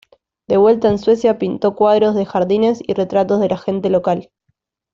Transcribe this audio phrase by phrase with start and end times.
[0.47, 4.31] De vuelta en Suecia pintó cuadros de jardines y retratos de la gente local.